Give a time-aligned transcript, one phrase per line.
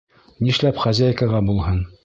[0.47, 1.83] Нишләп хозяйкаға булһын?